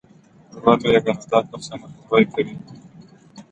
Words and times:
ورلوېږي، 0.63 1.11
نو 1.17 1.23
دا 1.31 1.39
كس 1.49 1.67
ئې 1.71 1.75
مخنيوى 1.81 2.21
كوي 2.33 2.53